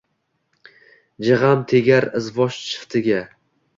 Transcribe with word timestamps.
Jig‘am 1.27 1.61
tegar 1.73 2.09
izvosh 2.21 2.59
shiftiga 2.71 3.21